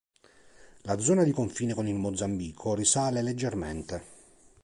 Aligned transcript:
La 0.85 0.97
zona 0.97 1.23
di 1.23 1.29
confine 1.31 1.75
con 1.75 1.85
il 1.85 1.93
Mozambico 1.93 2.73
risale 2.73 3.21
leggermente. 3.21 4.03